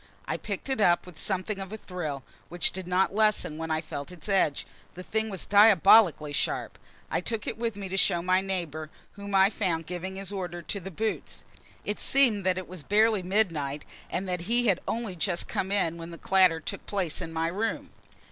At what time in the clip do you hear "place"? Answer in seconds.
16.87-17.21